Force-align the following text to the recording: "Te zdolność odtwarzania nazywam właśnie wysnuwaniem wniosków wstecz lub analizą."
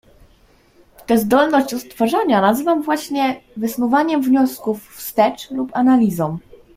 "Te 1.07 1.17
zdolność 1.17 1.73
odtwarzania 1.73 2.41
nazywam 2.41 2.81
właśnie 2.81 3.41
wysnuwaniem 3.57 4.21
wniosków 4.21 4.89
wstecz 4.95 5.51
lub 5.51 5.69
analizą." 5.77 6.37